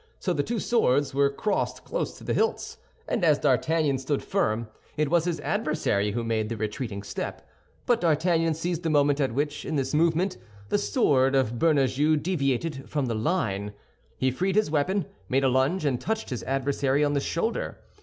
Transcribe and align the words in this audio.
So 0.19 0.33
the 0.33 0.41
two 0.41 0.57
swords 0.59 1.13
were 1.13 1.29
crossed 1.29 1.83
close 1.85 2.17
to 2.17 2.23
the 2.23 2.33
hilts, 2.33 2.79
and 3.07 3.23
as 3.23 3.37
D'Artagnan 3.37 3.99
stood 3.99 4.23
firm, 4.23 4.67
it 4.97 5.11
was 5.11 5.25
his 5.25 5.39
adversary 5.41 6.13
who 6.13 6.23
made 6.23 6.49
the 6.49 6.57
retreating 6.57 7.03
step; 7.03 7.47
but 7.85 8.01
D'Artagnan 8.01 8.55
seized 8.55 8.81
the 8.81 8.89
moment 8.89 9.21
at 9.21 9.31
which, 9.31 9.63
in 9.63 9.75
this 9.75 9.93
movement, 9.93 10.37
the 10.69 10.79
sword 10.79 11.35
of 11.35 11.59
Bernajoux 11.59 12.15
deviated 12.17 12.89
from 12.89 13.05
the 13.05 13.13
line. 13.13 13.73
He 14.17 14.31
freed 14.31 14.55
his 14.55 14.71
weapon, 14.71 15.05
made 15.29 15.43
a 15.43 15.49
lunge, 15.49 15.85
and 15.85 16.01
touched 16.01 16.31
his 16.31 16.41
adversary 16.45 17.03
on 17.03 17.13
the 17.13 17.19
shoulder. 17.21 17.77